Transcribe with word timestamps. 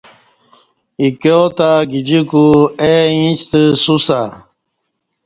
ایکیوتہ 1.01 1.69
گجی 1.91 2.21
کو 2.29 2.43
اے 2.81 2.93
ایݩستہ 3.13 3.61
سوسہ 3.83 4.19